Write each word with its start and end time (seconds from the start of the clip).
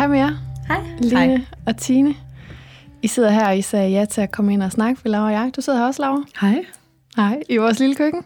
Hej 0.00 0.08
med 0.08 0.18
jer. 0.18 0.36
Hej. 0.68 0.80
Line 1.00 1.36
Hej. 1.36 1.46
og 1.66 1.76
Tine. 1.76 2.14
I 3.02 3.08
sidder 3.08 3.30
her, 3.30 3.46
og 3.46 3.58
I 3.58 3.62
sagde 3.62 3.90
ja 3.90 4.04
til 4.04 4.20
at 4.20 4.30
komme 4.30 4.52
ind 4.52 4.62
og 4.62 4.72
snakke 4.72 5.00
med 5.04 5.12
Laura 5.12 5.26
og 5.26 5.32
jeg. 5.32 5.52
Du 5.56 5.60
sidder 5.60 5.78
her 5.78 5.86
også, 5.86 6.02
Laura. 6.02 6.24
Hej. 6.40 6.64
Hej, 7.16 7.42
i 7.48 7.56
vores 7.56 7.78
lille 7.78 7.94
køkken. 7.94 8.24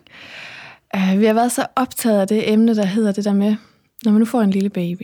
Uh, 0.96 1.20
vi 1.20 1.24
har 1.24 1.34
været 1.34 1.52
så 1.52 1.66
optaget 1.76 2.20
af 2.20 2.28
det 2.28 2.52
emne, 2.52 2.76
der 2.76 2.84
hedder 2.84 3.12
det 3.12 3.24
der 3.24 3.32
med, 3.32 3.56
når 4.04 4.12
man 4.12 4.18
nu 4.18 4.24
får 4.24 4.42
en 4.42 4.50
lille 4.50 4.70
baby, 4.70 5.02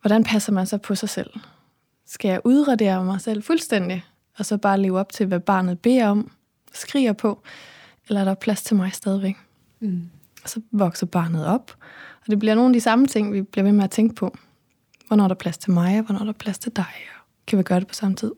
hvordan 0.00 0.24
passer 0.24 0.52
man 0.52 0.66
så 0.66 0.78
på 0.78 0.94
sig 0.94 1.08
selv? 1.08 1.30
Skal 2.06 2.28
jeg 2.28 2.40
udradere 2.44 3.04
mig 3.04 3.20
selv 3.20 3.42
fuldstændig, 3.42 4.04
og 4.38 4.46
så 4.46 4.56
bare 4.56 4.80
leve 4.80 4.98
op 4.98 5.12
til, 5.12 5.26
hvad 5.26 5.40
barnet 5.40 5.78
beder 5.78 6.06
om, 6.06 6.30
skriger 6.72 7.12
på, 7.12 7.42
eller 8.08 8.20
er 8.20 8.24
der 8.24 8.34
plads 8.34 8.62
til 8.62 8.76
mig 8.76 8.92
stadigvæk? 8.92 9.36
Mm. 9.80 10.02
Og 10.44 10.48
så 10.48 10.60
vokser 10.72 11.06
barnet 11.06 11.46
op, 11.46 11.72
og 12.20 12.30
det 12.30 12.38
bliver 12.38 12.54
nogle 12.54 12.70
af 12.70 12.74
de 12.74 12.80
samme 12.80 13.06
ting, 13.06 13.32
vi 13.32 13.42
bliver 13.42 13.64
ved 13.64 13.72
med 13.72 13.84
at 13.84 13.90
tænke 13.90 14.14
på. 14.14 14.36
Hvornår 15.12 15.24
er 15.24 15.28
der 15.28 15.34
plads 15.34 15.58
til 15.58 15.70
mig, 15.70 15.98
og 15.98 16.04
hvornår 16.04 16.20
er 16.20 16.24
der 16.24 16.32
plads 16.32 16.58
til 16.58 16.72
dig, 16.76 16.84
kan 17.46 17.58
vi 17.58 17.62
gøre 17.62 17.80
det 17.80 17.88
på 17.88 17.94
samme 17.94 18.16
tid? 18.16 18.30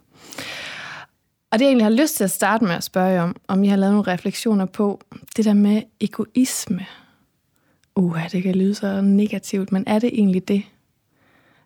Og 1.50 1.58
det 1.58 1.60
jeg 1.60 1.66
egentlig 1.66 1.84
har 1.84 1.90
lyst 1.90 2.16
til 2.16 2.24
at 2.24 2.30
starte 2.30 2.64
med 2.64 2.74
at 2.74 2.84
spørge 2.84 3.06
jer 3.08 3.22
om, 3.22 3.36
om 3.48 3.64
I 3.64 3.68
har 3.68 3.76
lavet 3.76 3.94
nogle 3.94 4.12
refleksioner 4.12 4.64
på 4.66 5.00
det 5.36 5.44
der 5.44 5.54
med 5.54 5.82
egoisme. 6.00 6.86
Uh, 7.96 8.30
det 8.32 8.42
kan 8.42 8.54
lyde 8.54 8.74
så 8.74 9.00
negativt, 9.00 9.72
men 9.72 9.84
er 9.86 9.98
det 9.98 10.10
egentlig 10.12 10.48
det? 10.48 10.62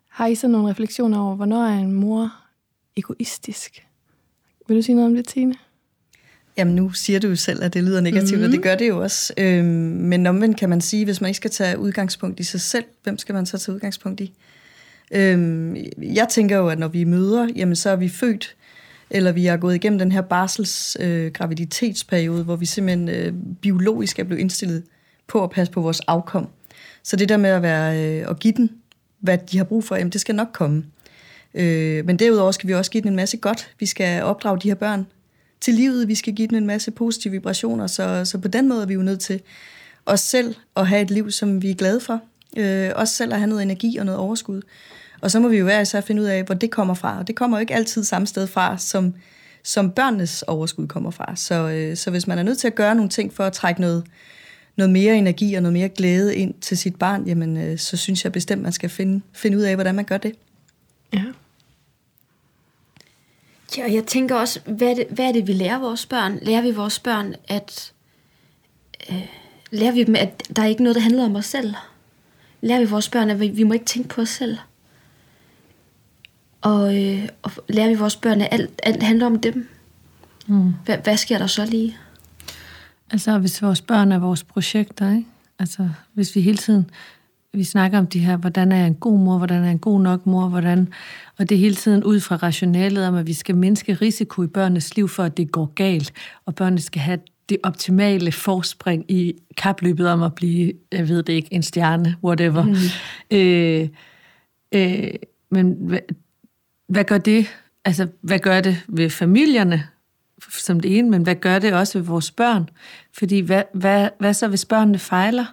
Har 0.07 0.27
I 0.27 0.35
så 0.35 0.47
nogle 0.47 0.69
refleksioner 0.69 1.19
over, 1.19 1.35
hvornår 1.35 1.63
er 1.63 1.79
en 1.79 1.91
mor 1.91 2.33
egoistisk? 2.95 3.85
Vil 4.67 4.77
du 4.77 4.81
sige 4.81 4.95
noget 4.95 5.09
om 5.09 5.15
det, 5.15 5.27
Tine? 5.27 5.55
Jamen 6.57 6.75
nu 6.75 6.91
siger 6.91 7.19
du 7.19 7.27
jo 7.27 7.35
selv, 7.35 7.63
at 7.63 7.73
det 7.73 7.83
lyder 7.83 8.01
negativt, 8.01 8.31
mm-hmm. 8.31 8.45
og 8.45 8.51
det 8.51 8.63
gør 8.63 8.75
det 8.75 8.87
jo 8.87 9.01
også. 9.01 9.33
Øhm, 9.37 9.65
men 9.65 10.27
omvendt 10.27 10.57
kan 10.57 10.69
man 10.69 10.81
sige, 10.81 11.05
hvis 11.05 11.21
man 11.21 11.27
ikke 11.27 11.37
skal 11.37 11.51
tage 11.51 11.79
udgangspunkt 11.79 12.39
i 12.39 12.43
sig 12.43 12.61
selv, 12.61 12.85
hvem 13.03 13.17
skal 13.17 13.35
man 13.35 13.45
så 13.45 13.57
tage 13.57 13.75
udgangspunkt 13.75 14.21
i? 14.21 14.33
Øhm, 15.11 15.75
jeg 15.97 16.27
tænker 16.29 16.57
jo, 16.57 16.67
at 16.67 16.79
når 16.79 16.87
vi 16.87 17.03
møder, 17.03 17.47
jamen 17.55 17.75
så 17.75 17.89
er 17.89 17.95
vi 17.95 18.09
født, 18.09 18.55
eller 19.09 19.31
vi 19.31 19.45
har 19.45 19.57
gået 19.57 19.75
igennem 19.75 19.99
den 19.99 20.11
her 20.11 20.21
barsels 20.21 20.97
øh, 20.99 21.31
graviditetsperiode, 21.31 22.43
hvor 22.43 22.55
vi 22.55 22.65
simpelthen 22.65 23.09
øh, 23.09 23.33
biologisk 23.61 24.19
er 24.19 24.23
blevet 24.23 24.41
indstillet 24.41 24.83
på 25.27 25.43
at 25.43 25.49
passe 25.49 25.73
på 25.73 25.81
vores 25.81 25.99
afkom. 25.99 26.47
Så 27.03 27.15
det 27.15 27.29
der 27.29 27.37
med 27.37 27.49
at 27.49 27.61
være 27.61 28.19
øh, 28.19 28.27
og 28.27 28.39
give 28.39 28.53
den, 28.53 28.69
hvad 29.19 29.37
de 29.37 29.57
har 29.57 29.63
brug 29.63 29.83
for, 29.83 29.95
jamen 29.95 30.11
det 30.11 30.21
skal 30.21 30.35
nok 30.35 30.49
komme. 30.53 30.85
Øh, 31.53 32.05
men 32.05 32.19
derudover 32.19 32.51
skal 32.51 32.67
vi 32.67 32.73
også 32.73 32.91
give 32.91 33.01
den 33.01 33.09
en 33.09 33.15
masse 33.15 33.37
godt. 33.37 33.73
Vi 33.79 33.85
skal 33.85 34.23
opdrage 34.23 34.59
de 34.59 34.67
her 34.67 34.75
børn 34.75 35.07
til 35.61 35.73
livet. 35.73 36.07
Vi 36.07 36.15
skal 36.15 36.35
give 36.35 36.47
den 36.47 36.57
en 36.57 36.67
masse 36.67 36.91
positive 36.91 37.31
vibrationer. 37.31 37.87
Så, 37.87 38.25
så 38.25 38.37
på 38.37 38.47
den 38.47 38.69
måde 38.69 38.81
er 38.81 38.85
vi 38.85 38.93
jo 38.93 39.01
nødt 39.01 39.19
til 39.19 39.41
os 40.05 40.19
selv 40.19 40.55
at 40.75 40.87
have 40.87 41.01
et 41.01 41.11
liv, 41.11 41.31
som 41.31 41.61
vi 41.61 41.69
er 41.69 41.75
glade 41.75 41.99
for. 41.99 42.21
Øh, 42.57 42.91
også 42.95 43.15
selv 43.15 43.33
at 43.33 43.39
have 43.39 43.49
noget 43.49 43.61
energi 43.61 43.97
og 43.97 44.05
noget 44.05 44.19
overskud. 44.19 44.61
Og 45.21 45.31
så 45.31 45.39
må 45.39 45.47
vi 45.47 45.57
jo 45.57 45.65
være 45.65 45.81
især 45.81 46.01
finde 46.01 46.21
ud 46.21 46.27
af, 46.27 46.43
hvor 46.43 46.55
det 46.55 46.71
kommer 46.71 46.93
fra. 46.93 47.19
Og 47.19 47.27
det 47.27 47.35
kommer 47.35 47.57
jo 47.57 47.61
ikke 47.61 47.75
altid 47.75 48.03
samme 48.03 48.27
sted 48.27 48.47
fra, 48.47 48.77
som, 48.77 49.13
som 49.63 49.91
børnenes 49.91 50.41
overskud 50.41 50.87
kommer 50.87 51.11
fra. 51.11 51.35
Så, 51.35 51.55
øh, 51.55 51.97
så 51.97 52.11
hvis 52.11 52.27
man 52.27 52.39
er 52.39 52.43
nødt 52.43 52.57
til 52.57 52.67
at 52.67 52.75
gøre 52.75 52.95
nogle 52.95 53.09
ting 53.09 53.33
for 53.33 53.43
at 53.43 53.53
trække 53.53 53.81
noget, 53.81 54.03
noget 54.75 54.89
mere 54.89 55.15
energi 55.15 55.53
og 55.53 55.61
noget 55.61 55.73
mere 55.73 55.89
glæde 55.89 56.35
ind 56.35 56.53
til 56.61 56.77
sit 56.77 56.95
barn, 56.95 57.25
jamen, 57.25 57.57
øh, 57.57 57.77
så 57.77 57.97
synes 57.97 58.23
jeg 58.23 58.31
bestemt, 58.31 58.61
man 58.61 58.71
skal 58.71 58.89
finde, 58.89 59.21
finde 59.33 59.57
ud 59.57 59.63
af, 59.63 59.75
hvordan 59.75 59.95
man 59.95 60.05
gør 60.05 60.17
det. 60.17 60.35
Ja. 61.13 61.23
Ja, 63.77 63.83
og 63.83 63.93
jeg 63.93 64.03
tænker 64.03 64.35
også, 64.35 64.59
hvad 64.65 64.87
er, 64.87 64.93
det, 64.93 65.07
hvad 65.09 65.25
er 65.25 65.31
det, 65.31 65.47
vi 65.47 65.53
lærer 65.53 65.79
vores 65.79 66.05
børn? 66.05 66.39
Lærer 66.41 66.61
vi 66.61 66.71
vores 66.71 66.99
børn, 66.99 67.35
at... 67.47 67.93
Øh, 69.09 69.25
lærer 69.71 69.91
vi 69.91 70.03
dem, 70.03 70.15
at 70.15 70.43
der 70.55 70.61
er 70.61 70.67
ikke 70.67 70.83
noget, 70.83 70.95
der 70.95 71.01
handler 71.01 71.25
om 71.25 71.35
os 71.35 71.45
selv? 71.45 71.73
Lærer 72.61 72.79
vi 72.79 72.85
vores 72.85 73.09
børn, 73.09 73.29
at 73.29 73.39
vi, 73.39 73.47
vi 73.47 73.63
må 73.63 73.73
ikke 73.73 73.85
tænke 73.85 74.09
på 74.09 74.21
os 74.21 74.29
selv? 74.29 74.57
Og, 76.61 76.97
øh, 76.97 77.27
og 77.41 77.51
lærer 77.69 77.89
vi 77.89 77.95
vores 77.95 78.15
børn, 78.15 78.41
at 78.41 78.47
alt, 78.51 78.79
alt 78.83 79.03
handler 79.03 79.25
om 79.25 79.39
dem? 79.39 79.69
Mm. 80.47 80.73
Hvad, 80.85 80.97
hvad 80.97 81.17
sker 81.17 81.37
der 81.37 81.47
så 81.47 81.65
lige? 81.65 81.97
Altså, 83.11 83.37
hvis 83.37 83.61
vores 83.61 83.81
børn 83.81 84.11
er 84.11 84.19
vores 84.19 84.43
projekter, 84.43 85.11
ikke? 85.11 85.25
Altså, 85.59 85.89
hvis 86.13 86.35
vi 86.35 86.41
hele 86.41 86.57
tiden, 86.57 86.89
vi 87.53 87.63
snakker 87.63 87.99
om 87.99 88.07
de 88.07 88.19
her, 88.19 88.37
hvordan 88.37 88.71
er 88.71 88.77
jeg 88.77 88.87
en 88.87 88.95
god 88.95 89.19
mor, 89.19 89.37
hvordan 89.37 89.59
er 89.59 89.63
jeg 89.63 89.71
en 89.71 89.79
god 89.79 90.01
nok 90.01 90.25
mor, 90.25 90.47
hvordan, 90.47 90.93
og 91.37 91.49
det 91.49 91.55
er 91.55 91.59
hele 91.59 91.75
tiden 91.75 92.03
ud 92.03 92.19
fra 92.19 92.35
rationalet 92.35 93.07
om, 93.07 93.15
at 93.15 93.27
vi 93.27 93.33
skal 93.33 93.55
mindske 93.55 93.93
risiko 93.93 94.43
i 94.43 94.47
børnenes 94.47 94.95
liv, 94.95 95.09
for 95.09 95.23
at 95.23 95.37
det 95.37 95.51
går 95.51 95.65
galt, 95.65 96.13
og 96.45 96.55
børnene 96.55 96.81
skal 96.81 97.01
have 97.01 97.19
det 97.49 97.57
optimale 97.63 98.31
forspring 98.31 99.11
i 99.11 99.35
kapløbet 99.57 100.09
om 100.09 100.23
at 100.23 100.35
blive, 100.35 100.73
jeg 100.91 101.07
ved 101.07 101.23
det 101.23 101.33
ikke, 101.33 101.53
en 101.53 101.63
stjerne, 101.63 102.15
whatever. 102.23 102.63
Mm. 102.63 102.75
Øh, 103.37 103.89
øh, 104.71 105.13
men 105.51 105.77
hvad, 105.79 105.99
hvad 106.87 107.03
gør 107.03 107.17
det? 107.17 107.47
Altså, 107.85 108.07
hvad 108.21 108.39
gør 108.39 108.61
det 108.61 108.83
ved 108.87 109.09
familierne, 109.09 109.83
som 110.49 110.79
det 110.79 110.97
ene, 110.97 111.09
men 111.09 111.23
hvad 111.23 111.35
gør 111.35 111.59
det 111.59 111.73
også 111.73 111.99
ved 111.99 112.05
vores 112.05 112.31
børn? 112.31 112.69
Fordi 113.13 113.39
hvad, 113.39 113.63
hvad, 113.73 114.09
hvad 114.19 114.33
så, 114.33 114.47
hvis 114.47 114.65
børnene 114.65 114.99
fejler? 114.99 115.45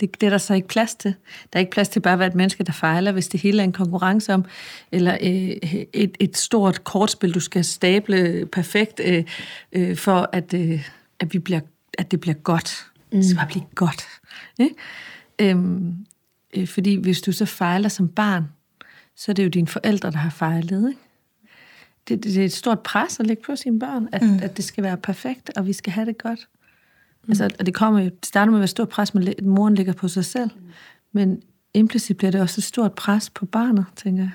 Det, 0.00 0.20
det 0.20 0.26
er 0.26 0.30
der 0.30 0.38
så 0.38 0.54
ikke 0.54 0.68
plads 0.68 0.94
til. 0.94 1.14
Der 1.52 1.56
er 1.56 1.60
ikke 1.60 1.70
plads 1.70 1.88
til 1.88 2.00
bare 2.00 2.12
at 2.12 2.18
være 2.18 2.28
et 2.28 2.34
menneske, 2.34 2.64
der 2.64 2.72
fejler, 2.72 3.12
hvis 3.12 3.28
det 3.28 3.40
hele 3.40 3.62
er 3.62 3.64
en 3.64 3.72
konkurrence 3.72 4.34
om, 4.34 4.44
eller 4.92 5.14
øh, 5.22 5.78
et, 5.92 6.16
et 6.20 6.36
stort 6.36 6.84
kortspil, 6.84 7.34
du 7.34 7.40
skal 7.40 7.64
stable 7.64 8.46
perfekt, 8.46 9.00
øh, 9.04 9.24
øh, 9.72 9.96
for 9.96 10.28
at, 10.32 10.54
øh, 10.54 10.88
at, 11.20 11.32
vi 11.32 11.38
bliver, 11.38 11.60
at 11.98 12.10
det 12.10 12.20
bliver 12.20 12.34
godt. 12.34 12.90
Mm. 13.12 13.18
Det 13.18 13.24
skal 13.24 13.36
bare 13.36 13.46
blive 13.46 13.64
godt. 13.74 14.06
Ikke? 14.58 14.74
Øhm, 15.38 16.06
øh, 16.54 16.68
fordi 16.68 16.94
hvis 16.94 17.20
du 17.20 17.32
så 17.32 17.44
fejler 17.44 17.88
som 17.88 18.08
barn, 18.08 18.44
så 19.16 19.32
er 19.32 19.34
det 19.34 19.44
jo 19.44 19.48
dine 19.48 19.66
forældre, 19.66 20.10
der 20.10 20.18
har 20.18 20.30
fejlet. 20.30 20.88
Ikke? 20.88 21.00
Det, 22.08 22.24
det, 22.24 22.34
det 22.34 22.40
er 22.40 22.44
et 22.44 22.52
stort 22.52 22.80
pres 22.80 23.20
at 23.20 23.26
lægge 23.26 23.42
på 23.46 23.56
sine 23.56 23.78
børn, 23.78 24.08
at, 24.12 24.22
mm. 24.22 24.38
at 24.42 24.56
det 24.56 24.64
skal 24.64 24.84
være 24.84 24.96
perfekt, 24.96 25.50
og 25.56 25.66
vi 25.66 25.72
skal 25.72 25.92
have 25.92 26.06
det 26.06 26.18
godt. 26.18 26.48
Mm. 27.24 27.30
Altså, 27.30 27.50
og 27.58 27.66
det, 27.66 27.74
kommer, 27.74 28.00
det 28.00 28.26
starter 28.26 28.50
med 28.50 28.58
at 28.58 28.60
være 28.60 28.64
et 28.64 28.70
stort 28.70 28.88
pres, 28.88 29.10
at 29.10 29.44
moren 29.44 29.74
ligger 29.74 29.92
på 29.92 30.08
sig 30.08 30.24
selv. 30.24 30.50
Mm. 30.56 30.70
Men 31.12 31.42
implicit 31.74 32.16
bliver 32.16 32.30
det 32.30 32.40
også 32.40 32.60
et 32.60 32.64
stort 32.64 32.92
pres 32.92 33.30
på 33.30 33.46
barnet, 33.46 33.86
tænker 33.96 34.22
jeg. 34.22 34.30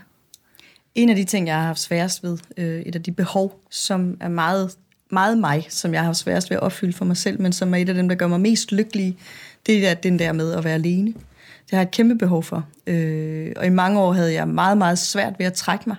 En 0.96 1.10
af 1.10 1.16
de 1.16 1.24
ting, 1.24 1.48
jeg 1.48 1.56
har 1.56 1.66
haft 1.66 1.80
sværest 1.80 2.24
ved, 2.24 2.38
øh, 2.58 2.82
et 2.82 2.96
af 2.96 3.04
de 3.04 3.12
behov, 3.12 3.64
som 3.70 4.18
er 4.20 4.30
meget, 4.30 4.78
meget 5.13 5.38
mig, 5.38 5.66
som 5.69 5.94
jeg 5.94 6.03
har 6.03 6.13
sværest 6.13 6.50
ved 6.50 6.57
at 6.57 6.63
opfylde 6.63 6.94
for 6.94 7.06
mig 7.06 7.18
selv, 7.18 7.41
men 7.41 7.53
som 7.53 7.74
er 7.74 7.78
et 7.78 7.90
af 7.90 7.96
dem, 7.96 8.09
der 8.09 8.16
gør 8.16 8.28
mig 8.28 8.41
mest 8.41 8.72
lykkelig, 8.72 9.18
det 9.66 9.88
er 9.88 9.94
den 9.94 10.19
der 10.19 10.31
med 10.31 10.53
at 10.53 10.63
være 10.63 10.74
alene. 10.74 11.07
Det 11.63 11.72
har 11.72 11.78
jeg 11.78 11.84
et 11.84 11.91
kæmpe 11.91 12.16
behov 12.16 12.44
for. 12.44 12.68
Øh, 12.88 13.52
og 13.56 13.66
i 13.66 13.69
mange 13.69 14.00
år 14.00 14.13
havde 14.13 14.34
jeg 14.34 14.47
meget, 14.47 14.78
meget 14.78 15.00
svært 15.00 15.34
ved 15.38 15.46
at 15.46 15.53
trække 15.53 15.84
mig. 15.88 15.96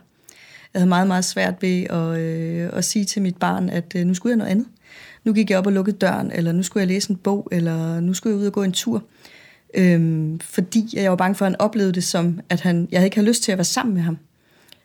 Jeg 0.75 0.81
havde 0.81 0.89
meget, 0.89 1.07
meget 1.07 1.25
svært 1.25 1.55
ved 1.63 1.85
at, 1.85 2.19
øh, 2.19 2.71
at 2.73 2.85
sige 2.85 3.05
til 3.05 3.23
mit 3.23 3.37
barn, 3.37 3.71
at 3.71 3.93
øh, 3.97 4.07
nu 4.07 4.15
skulle 4.15 4.31
jeg 4.31 4.37
noget 4.37 4.51
andet. 4.51 4.67
Nu 5.25 5.33
gik 5.33 5.51
jeg 5.51 5.59
op 5.59 5.67
og 5.67 5.73
lukkede 5.73 5.97
døren, 5.97 6.33
eller 6.33 6.53
nu 6.53 6.63
skulle 6.63 6.81
jeg 6.81 6.89
læse 6.89 7.11
en 7.11 7.17
bog, 7.17 7.49
eller 7.53 8.01
nu 8.01 8.15
skulle 8.15 8.35
jeg 8.35 8.41
ud 8.41 8.47
og 8.47 8.53
gå 8.53 8.63
en 8.63 8.73
tur. 8.73 9.03
Øhm, 9.75 10.41
fordi 10.41 10.89
jeg 10.93 11.11
var 11.11 11.17
bange 11.17 11.35
for, 11.35 11.45
at 11.45 11.51
han 11.53 11.61
oplevede 11.61 11.93
det 11.93 12.05
som, 12.05 12.41
at 12.49 12.61
han, 12.61 12.89
jeg 12.91 13.05
ikke 13.05 13.17
havde 13.17 13.29
lyst 13.29 13.43
til 13.43 13.53
at 13.53 13.59
være 13.59 13.65
sammen 13.65 13.95
med 13.95 14.03
ham. 14.03 14.19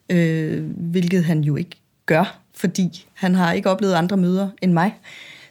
Øh, 0.10 0.64
hvilket 0.78 1.26
han 1.26 1.42
jo 1.42 1.56
ikke 1.56 1.82
gør, 2.10 2.40
fordi 2.56 3.08
han 3.14 3.36
har 3.36 3.54
ikke 3.54 3.70
oplevet 3.70 3.94
andre 3.94 4.18
møder 4.18 4.50
end 4.62 4.74
mig. 4.74 4.96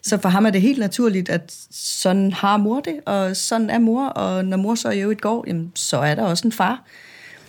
Så 0.03 0.19
for 0.19 0.29
ham 0.29 0.47
er 0.47 0.51
det 0.51 0.61
helt 0.61 0.79
naturligt, 0.79 1.29
at 1.29 1.55
sådan 1.71 2.33
har 2.33 2.57
mor 2.57 2.81
det, 2.81 3.01
og 3.07 3.37
sådan 3.37 3.71
er 3.71 3.79
mor, 3.79 4.07
og 4.07 4.45
når 4.45 4.57
mor 4.57 4.75
så 4.75 4.91
i 4.91 5.01
øvrigt 5.01 5.21
går, 5.21 5.45
jamen, 5.47 5.73
så 5.75 5.97
er 5.97 6.15
der 6.15 6.23
også 6.23 6.49
en 6.49 6.53
far. 6.53 6.85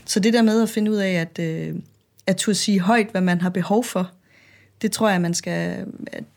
Så 0.05 0.19
det 0.19 0.33
der 0.33 0.41
med 0.41 0.61
at 0.61 0.69
finde 0.69 0.91
ud 0.91 0.95
af, 0.95 1.11
at, 1.11 1.39
øh, 1.39 1.75
at 2.27 2.37
turde 2.37 2.55
sige 2.55 2.79
højt, 2.79 3.07
hvad 3.11 3.21
man 3.21 3.41
har 3.41 3.49
behov 3.49 3.83
for, 3.83 4.11
det 4.81 4.91
tror 4.91 5.09
jeg, 5.09 5.21
man 5.21 5.33
skal, 5.33 5.85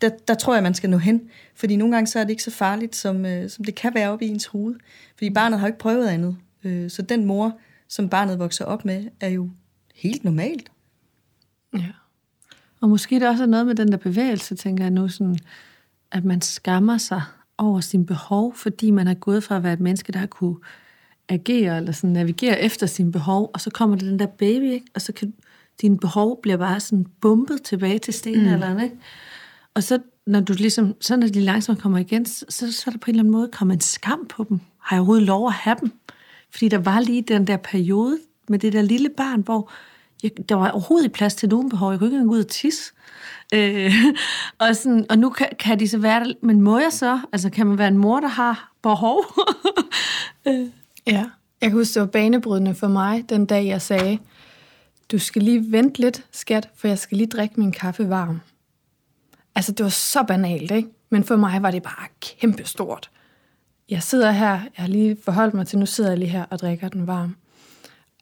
der, 0.02 0.11
der 0.29 0.35
tror 0.35 0.55
jeg, 0.55 0.62
man 0.62 0.75
skal 0.75 0.91
nå 0.91 0.99
hen. 0.99 1.20
Fordi 1.55 1.76
nogle 1.76 1.94
gange 1.94 2.06
så 2.06 2.19
er 2.19 2.25
det 2.25 2.31
ikke 2.31 2.43
så 2.43 2.50
farligt, 2.50 2.96
som, 2.96 3.26
øh, 3.26 3.50
som 3.50 3.64
det 3.64 3.75
kan 3.75 3.94
være 3.94 4.11
oppe 4.11 4.25
i 4.25 4.29
ens 4.29 4.46
hoved. 4.46 4.75
Fordi 5.14 5.31
barnet 5.31 5.58
har 5.58 5.67
ikke 5.67 5.79
prøvet 5.79 6.08
andet. 6.08 6.37
Øh, 6.64 6.91
så 6.91 7.02
den 7.02 7.25
mor, 7.25 7.58
som 7.88 8.08
barnet 8.08 8.38
vokser 8.38 8.64
op 8.64 8.85
med, 8.85 9.05
er 9.20 9.29
jo 9.29 9.50
helt 9.94 10.25
normalt. 10.25 10.70
Ja. 11.75 11.88
Og 12.82 12.88
måske 12.88 13.20
det 13.20 13.29
også 13.29 13.43
er 13.43 13.46
noget 13.46 13.67
med 13.67 13.75
den 13.75 13.93
der 13.93 13.96
bevægelse, 13.96 14.55
tænker 14.55 14.84
jeg 14.84 14.90
nu, 14.90 15.08
sådan, 15.08 15.38
at 16.11 16.25
man 16.25 16.40
skammer 16.40 16.99
sig 16.99 17.23
over 17.58 17.81
sin 17.81 18.06
behov, 18.06 18.55
fordi 18.55 18.90
man 18.90 19.06
har 19.06 19.14
gået 19.14 19.44
fra 19.44 19.56
at 19.56 19.62
være 19.62 19.73
et 19.73 19.81
menneske, 19.81 20.12
der 20.12 20.19
har 20.19 20.26
kunne 20.26 20.56
agere 21.29 21.76
eller 21.76 21.93
sådan 21.93 22.11
navigere 22.11 22.61
efter 22.61 22.87
sin 22.87 23.12
behov, 23.12 23.50
og 23.55 23.61
så 23.61 23.70
kommer 23.70 23.96
det 23.96 24.11
den 24.11 24.19
der 24.19 24.26
baby, 24.26 24.73
ikke? 24.73 24.87
og 24.94 25.00
så 25.00 25.12
kan 25.12 25.34
dine 25.81 25.99
behov 25.99 26.43
bliver 26.43 26.56
bare 26.56 26.81
sådan 26.81 27.06
bumpet 27.20 27.62
tilbage 27.62 27.99
til 27.99 28.14
stenalderen, 28.14 28.76
mm. 28.76 28.82
ikke? 28.82 28.96
Og 29.75 29.82
så 29.82 29.99
når 30.26 30.40
du 30.40 30.52
ligesom, 30.52 30.94
så 31.00 31.17
når 31.17 31.26
de 31.26 31.40
langsomt 31.40 31.79
kommer 31.79 31.99
igen, 31.99 32.26
så, 32.26 32.44
så 32.49 32.84
er 32.87 32.90
der 32.90 32.99
på 32.99 33.11
en 33.11 33.14
eller 33.14 33.23
anden 33.23 33.32
måde 33.32 33.49
kommet 33.52 33.75
en 33.75 33.81
skam 33.81 34.26
på 34.29 34.46
dem. 34.49 34.61
Har 34.79 34.96
jeg 34.96 35.00
overhovedet 35.00 35.26
lov 35.26 35.46
at 35.46 35.52
have 35.52 35.76
dem? 35.81 35.93
Fordi 36.50 36.69
der 36.69 36.79
var 36.79 37.00
lige 37.00 37.23
den 37.23 37.46
der 37.46 37.56
periode 37.56 38.19
med 38.49 38.58
det 38.58 38.73
der 38.73 38.82
lille 38.82 39.08
barn, 39.17 39.40
hvor 39.40 39.70
jeg, 40.22 40.30
der 40.48 40.54
var 40.54 40.70
overhovedet 40.70 41.04
ikke 41.04 41.14
plads 41.14 41.34
til 41.34 41.48
nogen 41.48 41.69
behov. 41.69 41.90
Jeg 41.90 41.98
kunne 41.98 42.06
ikke 42.06 42.14
engang 42.14 42.28
gå 42.28 42.34
ud 42.34 42.44
og 42.44 42.48
tisse. 42.48 42.92
Øh, 43.54 43.94
og, 44.58 44.76
sådan, 44.76 45.06
og 45.10 45.19
nu 45.19 45.30
kan, 45.30 45.48
kan 45.58 45.80
de 45.80 45.88
så 45.88 45.98
være 45.98 46.24
der, 46.24 46.32
men 46.42 46.60
må 46.60 46.78
jeg 46.78 46.92
så? 46.92 47.20
Altså 47.32 47.50
kan 47.50 47.66
man 47.66 47.78
være 47.78 47.88
en 47.88 47.98
mor, 47.98 48.20
der 48.20 48.28
har 48.28 48.72
behov? 48.82 49.24
Øh. 50.46 50.66
ja, 51.06 51.24
jeg 51.60 51.70
kan 51.70 51.72
huske, 51.72 51.94
det 51.94 52.00
var 52.00 52.06
banebrydende 52.06 52.74
for 52.74 52.88
mig, 52.88 53.24
den 53.28 53.46
dag 53.46 53.66
jeg 53.66 53.82
sagde, 53.82 54.19
du 55.12 55.19
skal 55.19 55.42
lige 55.42 55.72
vente 55.72 56.00
lidt, 56.00 56.26
skat, 56.32 56.69
for 56.76 56.88
jeg 56.88 56.98
skal 56.98 57.16
lige 57.19 57.26
drikke 57.26 57.60
min 57.60 57.72
kaffe 57.72 58.10
varm. 58.10 58.40
Altså, 59.54 59.72
det 59.72 59.84
var 59.84 59.90
så 59.90 60.22
banalt, 60.22 60.70
ikke? 60.70 60.88
Men 61.10 61.24
for 61.24 61.36
mig 61.36 61.62
var 61.62 61.70
det 61.70 61.82
bare 61.82 62.06
kæmpestort. 62.20 63.10
Jeg 63.88 64.02
sidder 64.02 64.30
her, 64.30 64.50
jeg 64.50 64.60
har 64.76 64.88
lige 64.88 65.16
forholdt 65.24 65.54
mig 65.54 65.66
til, 65.66 65.78
nu 65.78 65.86
sidder 65.86 66.10
jeg 66.10 66.19
lige 66.19 66.30
her 66.30 66.44
og 66.50 66.58
drikker 66.58 66.88
den 66.88 67.06
varm. 67.06 67.36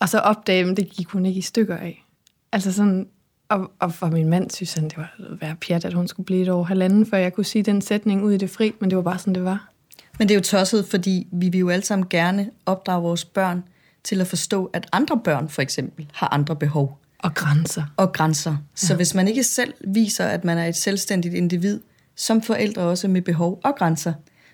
Og 0.01 0.09
så 0.09 0.19
opdagede 0.19 0.69
jeg, 0.69 0.77
det 0.77 0.91
gik 0.91 1.09
hun 1.09 1.27
ikke 1.27 1.39
i 1.39 1.43
stykker 1.43 1.77
af. 1.77 2.05
Altså 2.53 2.73
sådan, 2.73 3.09
og, 3.49 3.71
og 3.79 3.95
for 3.95 4.07
min 4.07 4.29
mand 4.29 4.51
synes 4.51 4.75
han, 4.75 4.85
det 4.85 4.97
var 4.97 5.15
være 5.41 5.57
pjat, 5.57 5.85
at 5.85 5.93
hun 5.93 6.09
skulle 6.09 6.25
blive 6.25 6.43
et 6.43 6.49
år 6.49 6.63
halvanden, 6.63 7.07
før 7.07 7.19
jeg 7.19 7.33
kunne 7.33 7.45
sige 7.45 7.63
den 7.63 7.81
sætning 7.81 8.25
ud 8.25 8.33
i 8.33 8.37
det 8.37 8.51
fri, 8.51 8.73
men 8.81 8.91
det 8.91 8.97
var 8.97 9.03
bare 9.03 9.19
sådan, 9.19 9.35
det 9.35 9.45
var. 9.45 9.71
Men 10.19 10.29
det 10.29 10.35
er 10.35 10.39
jo 10.39 10.43
tosset, 10.43 10.87
fordi 10.87 11.27
vi 11.33 11.49
vil 11.49 11.59
jo 11.59 11.69
alle 11.69 11.85
sammen 11.85 12.09
gerne 12.09 12.51
opdrage 12.67 13.03
vores 13.03 13.25
børn 13.25 13.65
til 14.05 14.21
at 14.21 14.27
forstå, 14.27 14.65
at 14.65 14.87
andre 14.93 15.21
børn 15.25 15.49
for 15.49 15.63
eksempel 15.63 16.07
har 16.13 16.29
andre 16.29 16.57
behov. 16.57 16.99
Og 17.19 17.35
grænser. 17.35 17.83
Og 17.97 18.13
grænser. 18.13 18.57
Så 18.75 18.93
ja. 18.93 18.97
hvis 18.97 19.15
man 19.15 19.29
ikke 19.29 19.43
selv 19.43 19.75
viser, 19.89 20.27
at 20.27 20.45
man 20.45 20.59
er 20.59 20.67
et 20.67 20.77
selvstændigt 20.77 21.35
individ, 21.35 21.81
som 22.17 22.43
forældre 22.43 22.83
også 22.83 23.09
med 23.09 23.23
behov 23.23 23.61
og 23.65 23.75
grænser, 23.79 24.13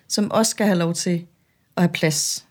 som 0.08 0.30
også 0.30 0.50
skal 0.50 0.66
have 0.66 0.78
lov 0.78 0.94
til 0.94 1.26
at 1.76 1.82
have 1.82 1.92
plads 1.92 2.46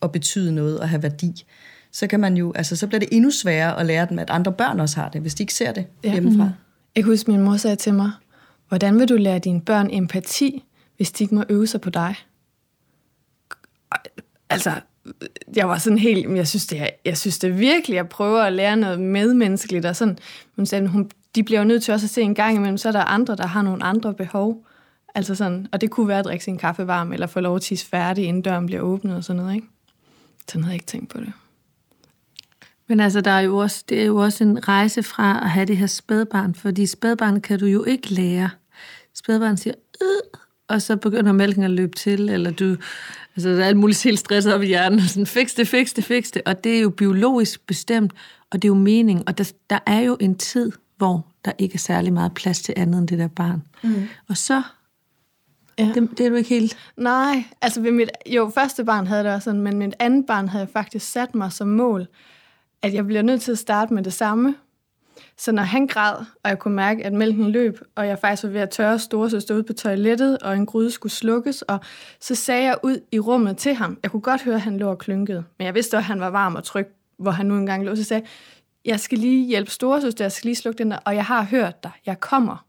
og 0.00 0.12
betyde 0.12 0.52
noget 0.52 0.80
og 0.80 0.88
have 0.88 1.02
værdi, 1.02 1.44
så 1.92 2.06
kan 2.06 2.20
man 2.20 2.36
jo, 2.36 2.52
altså 2.52 2.76
så 2.76 2.86
bliver 2.86 3.00
det 3.00 3.08
endnu 3.12 3.30
sværere 3.30 3.80
at 3.80 3.86
lære 3.86 4.06
dem, 4.08 4.18
at 4.18 4.30
andre 4.30 4.52
børn 4.52 4.80
også 4.80 5.00
har 5.00 5.08
det, 5.08 5.20
hvis 5.20 5.34
de 5.34 5.42
ikke 5.42 5.54
ser 5.54 5.72
det 5.72 5.86
ja. 6.04 6.12
hjemmefra. 6.12 6.44
Mm. 6.44 6.50
Jeg 6.96 7.04
kan 7.04 7.12
huske, 7.12 7.30
min 7.30 7.40
mor 7.40 7.56
sagde 7.56 7.76
til 7.76 7.94
mig, 7.94 8.10
hvordan 8.68 8.98
vil 8.98 9.08
du 9.08 9.16
lære 9.16 9.38
dine 9.38 9.60
børn 9.60 9.88
empati, 9.92 10.64
hvis 10.96 11.12
de 11.12 11.24
ikke 11.24 11.34
må 11.34 11.44
øve 11.48 11.66
sig 11.66 11.80
på 11.80 11.90
dig? 11.90 12.14
Altså, 14.50 14.72
jeg 15.56 15.68
var 15.68 15.78
sådan 15.78 15.98
helt, 15.98 16.36
jeg 16.36 16.48
synes, 16.48 16.66
det 16.66 16.80
er, 16.80 16.88
jeg 17.04 17.18
synes 17.18 17.38
det 17.38 17.50
er 17.50 17.54
virkelig, 17.54 17.94
jeg 17.94 18.08
prøver 18.08 18.42
at 18.42 18.52
lære 18.52 18.76
noget 18.76 19.00
medmenneskeligt, 19.00 19.86
og 19.86 19.96
sådan, 19.96 20.18
hun 20.56 20.66
sagde, 20.66 20.86
hun, 20.86 21.10
de 21.34 21.42
bliver 21.42 21.60
jo 21.60 21.64
nødt 21.64 21.82
til 21.82 21.94
også 21.94 22.06
at 22.06 22.10
se 22.10 22.22
en 22.22 22.34
gang 22.34 22.56
imellem, 22.56 22.78
så 22.78 22.88
er 22.88 22.92
der 22.92 23.04
andre, 23.04 23.36
der 23.36 23.46
har 23.46 23.62
nogle 23.62 23.84
andre 23.84 24.14
behov. 24.14 24.66
Altså 25.14 25.34
sådan, 25.34 25.66
og 25.72 25.80
det 25.80 25.90
kunne 25.90 26.08
være 26.08 26.18
at 26.18 26.24
drikke 26.24 26.44
sin 26.44 26.58
kaffe 26.58 26.86
varm, 26.86 27.12
eller 27.12 27.26
få 27.26 27.40
lov 27.40 27.56
at 27.56 27.62
tisse 27.62 27.86
færdig, 27.86 28.24
inden 28.24 28.42
døren 28.42 28.66
bliver 28.66 28.82
åbnet 28.82 29.16
og 29.16 29.24
sådan 29.24 29.42
noget, 29.42 29.54
ikke? 29.54 29.66
Sådan 30.48 30.64
havde 30.64 30.72
jeg 30.72 30.74
ikke 30.74 30.86
tænkt 30.86 31.08
på 31.08 31.20
det. 31.20 31.32
Men 32.90 33.00
altså, 33.00 33.20
der 33.20 33.30
er 33.30 33.40
jo 33.40 33.56
også, 33.56 33.84
det 33.88 34.00
er 34.00 34.04
jo 34.04 34.16
også 34.16 34.44
en 34.44 34.68
rejse 34.68 35.02
fra 35.02 35.40
at 35.42 35.50
have 35.50 35.66
det 35.66 35.76
her 35.76 35.86
spædbarn, 35.86 36.54
fordi 36.54 36.86
spædbarn 36.86 37.40
kan 37.40 37.58
du 37.58 37.66
jo 37.66 37.84
ikke 37.84 38.14
lære. 38.14 38.50
Spædbarn 39.14 39.56
siger, 39.56 39.74
øh, 40.02 40.38
og 40.68 40.82
så 40.82 40.96
begynder 40.96 41.32
mælken 41.32 41.62
at 41.62 41.70
løbe 41.70 41.96
til, 41.96 42.28
eller 42.28 42.50
du, 42.50 42.76
altså 43.36 43.48
der 43.48 43.62
er 43.62 43.66
alt 43.66 43.76
muligt 43.76 44.02
helt 44.02 44.18
stresset 44.18 44.54
op 44.54 44.62
i 44.62 44.66
hjernen, 44.66 45.00
sådan, 45.00 45.26
fix 45.26 45.54
det, 45.54 45.68
fix 45.68 45.94
det, 45.94 46.04
fix 46.04 46.30
det, 46.30 46.42
og 46.46 46.64
det 46.64 46.76
er 46.76 46.80
jo 46.80 46.90
biologisk 46.90 47.66
bestemt, 47.66 48.12
og 48.50 48.62
det 48.62 48.68
er 48.68 48.70
jo 48.70 48.74
mening, 48.74 49.22
og 49.26 49.38
der, 49.38 49.52
der 49.70 49.78
er 49.86 50.00
jo 50.00 50.16
en 50.20 50.34
tid, 50.34 50.72
hvor 50.96 51.26
der 51.44 51.52
ikke 51.58 51.74
er 51.74 51.78
særlig 51.78 52.12
meget 52.12 52.34
plads 52.34 52.62
til 52.62 52.74
andet 52.76 52.98
end 52.98 53.08
det 53.08 53.18
der 53.18 53.28
barn. 53.28 53.62
Mm. 53.82 54.08
Og 54.28 54.36
så 54.36 54.62
Ja. 55.78 55.92
Det, 55.94 56.18
det 56.18 56.26
er 56.26 56.30
du 56.30 56.36
ikke 56.36 56.48
helt... 56.48 56.76
Nej, 56.96 57.44
altså 57.62 57.80
ved 57.80 57.92
mit, 57.92 58.10
jo, 58.26 58.50
første 58.54 58.84
barn 58.84 59.06
havde 59.06 59.24
det 59.24 59.32
også 59.32 59.44
sådan, 59.44 59.60
men 59.60 59.78
mit 59.78 59.94
andet 59.98 60.26
barn 60.26 60.48
havde 60.48 60.64
jeg 60.64 60.72
faktisk 60.72 61.12
sat 61.12 61.34
mig 61.34 61.52
som 61.52 61.68
mål, 61.68 62.06
at 62.82 62.94
jeg 62.94 63.06
bliver 63.06 63.22
nødt 63.22 63.42
til 63.42 63.52
at 63.52 63.58
starte 63.58 63.94
med 63.94 64.02
det 64.02 64.12
samme. 64.12 64.54
Så 65.36 65.52
når 65.52 65.62
han 65.62 65.86
græd, 65.86 66.16
og 66.16 66.50
jeg 66.50 66.58
kunne 66.58 66.74
mærke, 66.74 67.06
at 67.06 67.12
mælken 67.12 67.50
løb, 67.50 67.80
og 67.94 68.06
jeg 68.06 68.18
faktisk 68.18 68.42
var 68.42 68.50
ved 68.50 68.60
at 68.60 68.70
tørre 68.70 68.98
storesøster 68.98 69.54
ud 69.54 69.62
på 69.62 69.72
toilettet, 69.72 70.38
og 70.38 70.56
en 70.56 70.66
gryde 70.66 70.90
skulle 70.90 71.12
slukkes, 71.12 71.62
og 71.62 71.80
så 72.20 72.34
sagde 72.34 72.64
jeg 72.64 72.76
ud 72.82 73.00
i 73.12 73.18
rummet 73.18 73.56
til 73.56 73.74
ham. 73.74 73.98
Jeg 74.02 74.10
kunne 74.10 74.20
godt 74.20 74.42
høre, 74.42 74.54
at 74.54 74.60
han 74.60 74.78
lå 74.78 74.90
og 74.90 74.98
klynkede, 74.98 75.44
men 75.58 75.66
jeg 75.66 75.74
vidste 75.74 75.96
at 75.96 76.04
han 76.04 76.20
var 76.20 76.30
varm 76.30 76.54
og 76.54 76.64
tryg, 76.64 76.86
hvor 77.18 77.30
han 77.30 77.46
nu 77.46 77.54
engang 77.54 77.84
lå. 77.84 77.96
Så 77.96 78.04
sagde 78.04 78.26
jeg, 78.84 79.00
skal 79.00 79.18
lige 79.18 79.46
hjælpe 79.46 79.70
storesøster, 79.70 80.24
jeg 80.24 80.32
skal 80.32 80.48
lige 80.48 80.56
slukke 80.56 80.78
den 80.78 80.90
der, 80.90 80.98
og 81.04 81.14
jeg 81.14 81.24
har 81.24 81.42
hørt 81.42 81.82
dig, 81.82 81.90
jeg 82.06 82.20
kommer. 82.20 82.66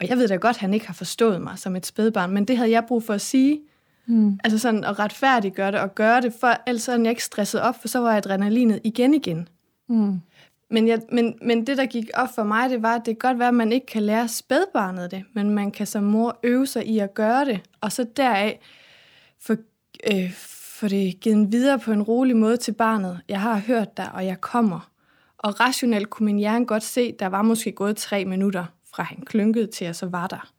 Og 0.00 0.08
jeg 0.08 0.18
ved 0.18 0.28
da 0.28 0.36
godt, 0.36 0.56
at 0.56 0.60
han 0.60 0.74
ikke 0.74 0.86
har 0.86 0.94
forstået 0.94 1.42
mig 1.42 1.58
som 1.58 1.76
et 1.76 1.86
spædbarn, 1.86 2.30
men 2.30 2.44
det 2.44 2.56
havde 2.56 2.70
jeg 2.70 2.84
brug 2.88 3.04
for 3.04 3.14
at 3.14 3.20
sige. 3.20 3.60
Mm. 4.06 4.38
Altså 4.44 4.58
sådan 4.58 4.84
at 4.84 4.98
retfærdiggøre 4.98 5.72
det 5.72 5.80
og 5.80 5.94
gøre 5.94 6.20
det, 6.20 6.32
for 6.40 6.56
ellers 6.66 6.88
er 6.88 6.96
jeg 6.96 7.10
ikke 7.10 7.24
stresset 7.24 7.60
op, 7.60 7.80
for 7.80 7.88
så 7.88 7.98
var 7.98 8.16
adrenalinet 8.16 8.80
igen 8.84 9.14
igen. 9.14 9.48
Mm. 9.88 10.20
Men, 10.70 10.88
jeg, 10.88 11.00
men, 11.12 11.34
men 11.42 11.66
det, 11.66 11.76
der 11.76 11.86
gik 11.86 12.10
op 12.14 12.28
for 12.34 12.42
mig, 12.42 12.70
det 12.70 12.82
var, 12.82 12.94
at 12.94 13.06
det 13.06 13.18
kan 13.18 13.28
godt 13.28 13.38
være, 13.38 13.48
at 13.48 13.54
man 13.54 13.72
ikke 13.72 13.86
kan 13.86 14.02
lære 14.02 14.28
spædbarnet 14.28 15.10
det, 15.10 15.24
men 15.32 15.50
man 15.50 15.70
kan 15.70 15.86
som 15.86 16.02
mor 16.02 16.38
øve 16.42 16.66
sig 16.66 16.86
i 16.86 16.98
at 16.98 17.14
gøre 17.14 17.44
det, 17.44 17.60
og 17.80 17.92
så 17.92 18.06
deraf 18.16 18.60
få, 19.40 19.56
øh, 20.12 20.32
få 20.80 20.88
det 20.88 21.20
givet 21.20 21.52
videre 21.52 21.78
på 21.78 21.92
en 21.92 22.02
rolig 22.02 22.36
måde 22.36 22.56
til 22.56 22.72
barnet. 22.72 23.20
Jeg 23.28 23.40
har 23.40 23.58
hørt 23.58 23.96
dig, 23.96 24.10
og 24.14 24.26
jeg 24.26 24.40
kommer. 24.40 24.90
Og 25.38 25.60
rationelt 25.60 26.10
kunne 26.10 26.24
min 26.24 26.38
hjerne 26.38 26.66
godt 26.66 26.82
se, 26.82 27.12
der 27.18 27.26
var 27.26 27.42
måske 27.42 27.72
gået 27.72 27.96
tre 27.96 28.24
minutter, 28.24 28.64
fra 28.94 29.02
han 29.02 29.20
klynkede 29.20 29.66
til, 29.66 29.84
at 29.84 29.96
så 29.96 30.06
var 30.06 30.26
der. 30.26 30.53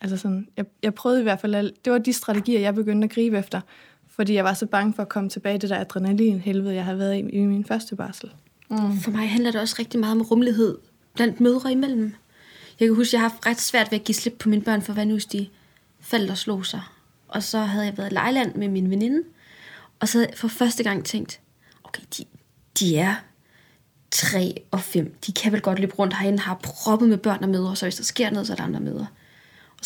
Altså 0.00 0.16
sådan, 0.16 0.48
jeg, 0.56 0.64
jeg 0.82 0.94
prøvede 0.94 1.20
i 1.20 1.22
hvert 1.22 1.40
fald, 1.40 1.72
det 1.84 1.92
var 1.92 1.98
de 1.98 2.12
strategier, 2.12 2.60
jeg 2.60 2.74
begyndte 2.74 3.04
at 3.04 3.10
gribe 3.10 3.38
efter, 3.38 3.60
fordi 4.08 4.34
jeg 4.34 4.44
var 4.44 4.54
så 4.54 4.66
bange 4.66 4.94
for 4.94 5.02
at 5.02 5.08
komme 5.08 5.30
tilbage 5.30 5.54
i 5.54 5.58
det 5.58 5.70
der 5.70 5.78
adrenalin-helvede, 5.78 6.74
jeg 6.74 6.84
havde 6.84 6.98
været 6.98 7.16
i, 7.16 7.18
i 7.18 7.40
min 7.40 7.64
første 7.64 7.96
barsel. 7.96 8.30
Mm. 8.70 9.00
For 9.00 9.10
mig 9.10 9.30
handler 9.30 9.50
det 9.50 9.60
også 9.60 9.76
rigtig 9.78 10.00
meget 10.00 10.12
om 10.12 10.22
rummelighed 10.22 10.78
blandt 11.14 11.40
mødre 11.40 11.72
imellem. 11.72 12.14
Jeg 12.80 12.88
kan 12.88 12.94
huske, 12.94 13.08
at 13.08 13.12
jeg 13.12 13.20
har 13.20 13.28
haft 13.28 13.46
ret 13.46 13.60
svært 13.60 13.90
ved 13.90 13.98
at 13.98 14.04
give 14.04 14.14
slip 14.14 14.36
på 14.38 14.48
mine 14.48 14.62
børn, 14.62 14.82
for 14.82 14.92
hvad 14.92 15.06
nu 15.06 15.12
hvis 15.12 15.26
de 15.26 15.48
faldt 16.00 16.30
og 16.30 16.38
slog 16.38 16.66
sig. 16.66 16.80
Og 17.28 17.42
så 17.42 17.58
havde 17.58 17.86
jeg 17.86 17.98
været 17.98 18.10
i 18.10 18.14
lejland 18.14 18.54
med 18.54 18.68
min 18.68 18.90
veninde, 18.90 19.22
og 20.00 20.08
så 20.08 20.18
havde 20.18 20.28
jeg 20.30 20.38
for 20.38 20.48
første 20.48 20.82
gang 20.82 21.04
tænkt, 21.04 21.40
okay, 21.84 22.02
de, 22.18 22.24
de 22.80 22.98
er 22.98 23.14
tre 24.10 24.62
og 24.70 24.80
fem. 24.80 25.14
De 25.26 25.32
kan 25.32 25.52
vel 25.52 25.60
godt 25.60 25.78
løbe 25.78 25.94
rundt 25.94 26.14
herinde, 26.14 26.38
har 26.38 26.60
proppet 26.62 27.08
med 27.08 27.18
børn 27.18 27.42
og 27.42 27.48
mødre, 27.48 27.76
så 27.76 27.86
hvis 27.86 27.96
der 27.96 28.04
sker 28.04 28.30
noget, 28.30 28.46
så 28.46 28.52
er 28.52 28.56
der 28.56 28.64
andre 28.64 28.80
mødre. 28.80 29.06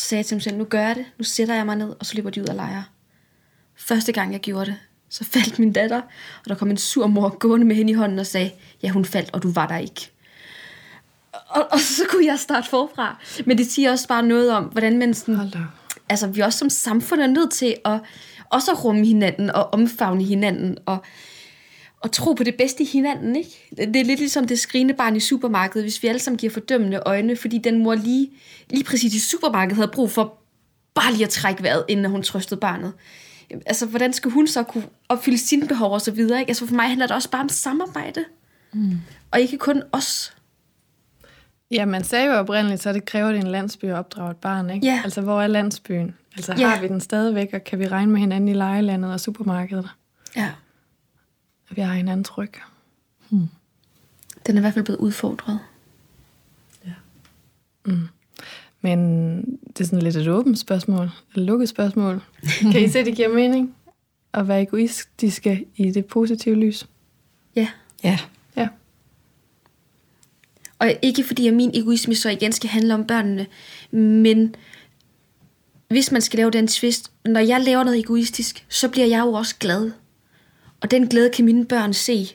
Sagde 0.01 0.23
til 0.23 0.35
mig 0.35 0.41
selv, 0.43 0.57
nu 0.57 0.63
gør 0.63 0.81
jeg 0.81 0.95
det, 0.95 1.05
nu 1.17 1.23
sætter 1.23 1.55
jeg 1.55 1.65
mig 1.65 1.75
ned, 1.75 1.95
og 1.99 2.05
så 2.05 2.15
løber 2.15 2.29
de 2.29 2.41
ud 2.41 2.47
og 2.47 2.55
leger. 2.55 2.83
Første 3.75 4.11
gang 4.11 4.33
jeg 4.33 4.39
gjorde 4.39 4.65
det, 4.65 4.75
så 5.09 5.23
faldt 5.23 5.59
min 5.59 5.73
datter, 5.73 6.01
og 6.43 6.49
der 6.49 6.55
kom 6.55 6.71
en 6.71 6.77
sur 6.77 7.07
mor 7.07 7.29
gående 7.29 7.65
med 7.65 7.75
hende 7.75 7.91
i 7.91 7.95
hånden 7.95 8.19
og 8.19 8.25
sagde, 8.25 8.51
ja, 8.83 8.89
hun 8.89 9.05
faldt, 9.05 9.29
og 9.33 9.43
du 9.43 9.51
var 9.51 9.67
der 9.67 9.77
ikke. 9.77 10.11
Og, 11.31 11.67
og 11.71 11.79
så 11.79 12.03
kunne 12.09 12.25
jeg 12.25 12.39
starte 12.39 12.69
forfra. 12.69 13.17
Men 13.45 13.57
det 13.57 13.67
siger 13.67 13.91
også 13.91 14.07
bare 14.07 14.23
noget 14.23 14.51
om, 14.51 14.63
hvordan 14.63 14.97
man 14.97 15.13
sådan, 15.13 15.53
altså 16.09 16.27
vi 16.27 16.41
også 16.41 16.59
som 16.59 16.69
samfund 16.69 17.21
er 17.21 17.27
nødt 17.27 17.51
til 17.51 17.75
at 17.85 17.99
også 18.49 18.71
at 18.71 18.83
rumme 18.83 19.05
hinanden 19.05 19.49
og 19.49 19.73
omfavne 19.73 20.23
hinanden 20.23 20.77
og, 20.85 21.03
og 22.01 22.11
tro 22.11 22.33
på 22.33 22.43
det 22.43 22.55
bedste 22.55 22.83
i 22.83 22.85
hinanden. 22.85 23.35
Ikke? 23.35 23.49
Det 23.77 23.95
er 23.95 24.03
lidt 24.03 24.19
ligesom 24.19 24.47
det 24.47 24.59
skrigende 24.59 24.93
barn 24.93 25.15
i 25.15 25.19
supermarkedet, 25.19 25.83
hvis 25.83 26.03
vi 26.03 26.07
alle 26.07 26.19
sammen 26.19 26.37
giver 26.37 26.53
fordømmende 26.53 27.01
øjne, 27.05 27.35
fordi 27.35 27.57
den 27.57 27.83
mor 27.83 27.95
lige, 27.95 28.29
lige 28.69 28.83
præcis 28.83 29.13
i 29.13 29.19
supermarkedet 29.19 29.75
havde 29.75 29.91
brug 29.93 30.11
for 30.11 30.37
bare 30.93 31.11
lige 31.11 31.23
at 31.23 31.29
trække 31.29 31.63
vejret, 31.63 31.85
inden 31.87 32.05
hun 32.05 32.23
trøstede 32.23 32.59
barnet 32.59 32.93
altså, 33.65 33.85
hvordan 33.85 34.13
skal 34.13 34.31
hun 34.31 34.47
så 34.47 34.63
kunne 34.63 34.83
opfylde 35.09 35.37
sine 35.37 35.67
behov 35.67 35.93
og 35.93 36.01
så 36.01 36.11
videre? 36.11 36.39
Ikke? 36.39 36.49
Altså, 36.49 36.67
for 36.67 36.75
mig 36.75 36.87
handler 36.87 37.07
det 37.07 37.15
også 37.15 37.29
bare 37.29 37.41
om 37.41 37.49
samarbejde. 37.49 38.25
Mm. 38.73 38.99
Og 39.31 39.39
ikke 39.39 39.57
kun 39.57 39.83
os. 39.91 40.35
Ja, 41.71 41.85
man 41.85 42.03
sagde 42.03 42.25
jo 42.25 42.33
oprindeligt, 42.33 42.81
så 42.81 42.93
det 42.93 43.05
kræver 43.05 43.31
det 43.31 43.41
en 43.41 43.47
landsby 43.47 43.85
at 43.85 43.93
opdrage 43.93 44.31
et 44.31 44.37
barn, 44.37 44.69
ikke? 44.69 44.87
Ja. 44.87 45.01
Altså, 45.03 45.21
hvor 45.21 45.41
er 45.41 45.47
landsbyen? 45.47 46.15
Altså, 46.35 46.55
ja. 46.57 46.67
har 46.67 46.81
vi 46.81 46.87
den 46.87 47.01
stadigvæk, 47.01 47.49
og 47.53 47.63
kan 47.63 47.79
vi 47.79 47.87
regne 47.87 48.11
med 48.11 48.19
hinanden 48.19 48.47
i 48.47 48.53
lejelandet 48.53 49.13
og 49.13 49.19
supermarkedet? 49.19 49.89
Ja. 50.35 50.49
Og 51.71 51.77
vi 51.77 51.81
har 51.81 51.93
hinanden 51.93 52.23
tryg. 52.23 52.53
Hmm. 53.29 53.47
Den 54.47 54.55
er 54.55 54.59
i 54.59 54.61
hvert 54.61 54.73
fald 54.73 54.85
blevet 54.85 54.99
udfordret. 54.99 55.59
Ja. 56.85 56.93
Mm. 57.85 58.07
Men 58.81 59.41
det 59.67 59.79
er 59.79 59.83
sådan 59.83 60.01
lidt 60.01 60.15
et 60.15 60.27
åbent 60.27 60.59
spørgsmål, 60.59 61.05
et 61.05 61.37
lukket 61.37 61.69
spørgsmål. 61.69 62.23
Kan 62.71 62.83
I 62.83 62.87
se, 62.87 63.05
det 63.05 63.15
giver 63.15 63.29
mening 63.29 63.75
at 64.33 64.47
være 64.47 64.61
egoistiske 64.61 65.65
i 65.75 65.91
det 65.91 66.05
positive 66.05 66.55
lys? 66.55 66.87
Ja. 67.55 67.67
Ja. 68.03 68.19
Ja. 68.55 68.67
Og 70.79 70.93
ikke 71.01 71.23
fordi, 71.23 71.47
at 71.47 71.53
min 71.53 71.71
egoisme 71.73 72.15
så 72.15 72.29
igen 72.29 72.51
skal 72.51 72.69
handle 72.69 72.93
om 72.93 73.07
børnene, 73.07 73.47
men 73.91 74.55
hvis 75.87 76.11
man 76.11 76.21
skal 76.21 76.37
lave 76.37 76.51
den 76.51 76.67
twist, 76.67 77.11
når 77.25 77.39
jeg 77.39 77.61
laver 77.61 77.83
noget 77.83 77.99
egoistisk, 77.99 78.65
så 78.69 78.89
bliver 78.89 79.07
jeg 79.07 79.19
jo 79.19 79.33
også 79.33 79.55
glad. 79.59 79.91
Og 80.81 80.91
den 80.91 81.07
glæde 81.07 81.29
kan 81.29 81.45
mine 81.45 81.65
børn 81.65 81.93
se, 81.93 82.27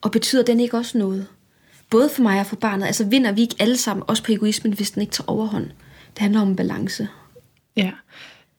og 0.00 0.10
betyder 0.10 0.42
den 0.42 0.60
ikke 0.60 0.76
også 0.76 0.98
noget? 0.98 1.26
Både 1.90 2.08
for 2.08 2.22
mig 2.22 2.40
og 2.40 2.46
for 2.46 2.56
barnet. 2.56 2.86
Altså 2.86 3.04
vinder 3.04 3.32
vi 3.32 3.40
ikke 3.40 3.56
alle 3.58 3.76
sammen, 3.76 4.04
også 4.06 4.22
på 4.22 4.32
egoismen, 4.32 4.72
hvis 4.72 4.90
den 4.90 5.02
ikke 5.02 5.12
tager 5.12 5.30
overhånd. 5.30 5.66
Det 6.14 6.18
handler 6.18 6.40
om 6.40 6.56
balance. 6.56 7.08
Ja. 7.76 7.90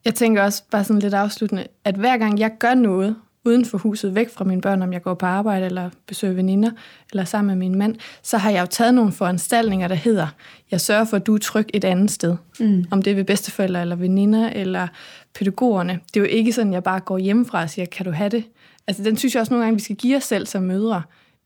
Jeg 0.05 0.15
tænker 0.15 0.43
også 0.43 0.63
bare 0.71 0.83
sådan 0.83 1.01
lidt 1.01 1.13
afsluttende, 1.13 1.67
at 1.83 1.95
hver 1.95 2.17
gang 2.17 2.39
jeg 2.39 2.51
gør 2.59 2.73
noget 2.73 3.15
uden 3.45 3.65
for 3.65 3.77
huset, 3.77 4.15
væk 4.15 4.29
fra 4.29 4.45
mine 4.45 4.61
børn, 4.61 4.81
om 4.81 4.93
jeg 4.93 5.01
går 5.01 5.13
på 5.13 5.25
arbejde 5.25 5.65
eller 5.65 5.89
besøger 6.07 6.33
veninder, 6.33 6.71
eller 7.11 7.25
sammen 7.25 7.47
med 7.47 7.69
min 7.69 7.77
mand, 7.77 7.95
så 8.23 8.37
har 8.37 8.49
jeg 8.49 8.61
jo 8.61 8.65
taget 8.65 8.93
nogle 8.93 9.11
foranstaltninger, 9.11 9.87
der 9.87 9.95
hedder, 9.95 10.27
jeg 10.71 10.81
sørger 10.81 11.05
for, 11.05 11.17
at 11.17 11.27
du 11.27 11.35
er 11.35 11.39
tryg 11.39 11.67
et 11.73 11.83
andet 11.83 12.11
sted. 12.11 12.35
Mm. 12.59 12.85
Om 12.91 13.01
det 13.01 13.11
er 13.11 13.15
ved 13.15 13.23
bedsteforældre 13.23 13.81
eller 13.81 13.95
veninder 13.95 14.49
eller 14.49 14.87
pædagogerne. 15.33 15.99
Det 16.13 16.19
er 16.19 16.21
jo 16.21 16.27
ikke 16.29 16.53
sådan, 16.53 16.71
at 16.71 16.73
jeg 16.73 16.83
bare 16.83 16.99
går 16.99 17.17
hjemmefra 17.17 17.61
og 17.61 17.69
siger, 17.69 17.85
kan 17.85 18.05
du 18.05 18.11
have 18.11 18.29
det? 18.29 18.43
Altså 18.87 19.03
den 19.03 19.17
synes 19.17 19.35
jeg 19.35 19.41
også 19.41 19.53
nogle 19.53 19.65
gange, 19.65 19.77
vi 19.77 19.83
skal 19.83 19.95
give 19.95 20.17
os 20.17 20.23
selv 20.23 20.45
som 20.47 20.63
mødre. 20.63 21.03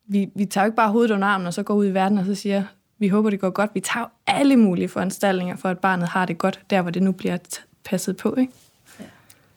vi, 0.08 0.30
vi 0.36 0.46
tager 0.46 0.66
jo 0.66 0.68
ikke 0.68 0.76
bare 0.76 0.92
hovedet 0.92 1.12
under 1.12 1.28
armen, 1.28 1.48
og 1.48 1.54
så 1.54 1.64
går 1.64 1.74
ud 1.74 1.88
i 1.88 1.94
verden, 1.94 2.18
og 2.18 2.26
så 2.26 2.36
siger, 2.36 2.64
vi 3.00 3.08
håber, 3.08 3.30
det 3.30 3.40
går 3.40 3.50
godt. 3.50 3.72
Vi 3.74 3.80
tager 3.80 4.06
alle 4.28 4.58
mulige 4.58 4.88
foranstaltninger 4.88 5.56
for, 5.56 5.70
at 5.70 5.80
barnet 5.80 6.08
har 6.08 6.26
det 6.26 6.38
godt, 6.38 6.60
der 6.70 6.82
hvor 6.82 6.92
det 6.92 7.04
nu 7.04 7.12
bliver 7.12 7.38
passet 7.84 8.18
på, 8.18 8.36
ikke? 8.38 8.54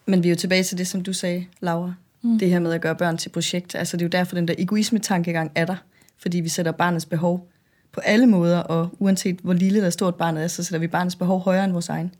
Men 0.06 0.22
vi 0.22 0.28
er 0.28 0.32
jo 0.32 0.36
tilbage 0.36 0.62
til 0.62 0.78
det, 0.78 0.86
som 0.86 1.02
du 1.02 1.12
sagde, 1.12 1.46
Laura. 1.60 1.94
Mm. 2.22 2.38
Det 2.38 2.50
her 2.50 2.58
med 2.58 2.72
at 2.72 2.80
gøre 2.80 2.94
børn 2.94 3.18
til 3.18 3.28
projekt. 3.28 3.74
Altså 3.74 3.96
det 3.96 4.02
er 4.02 4.06
jo 4.06 4.10
derfor, 4.10 4.34
den 4.34 4.48
der 4.48 4.54
egoisme-tankegang 4.58 5.52
er 5.54 5.64
der. 5.64 5.76
Fordi 6.18 6.40
vi 6.40 6.48
sætter 6.48 6.72
barnets 6.72 7.06
behov 7.06 7.48
på 7.92 8.00
alle 8.00 8.26
måder, 8.26 8.58
og 8.58 8.90
uanset 8.98 9.38
hvor 9.42 9.52
lille 9.52 9.76
eller 9.76 9.90
stort 9.90 10.14
barnet 10.14 10.42
er, 10.42 10.48
så 10.48 10.64
sætter 10.64 10.78
vi 10.78 10.86
barnets 10.86 11.16
behov 11.16 11.40
højere 11.40 11.64
end 11.64 11.72
vores 11.72 11.88
egen. 11.88 12.14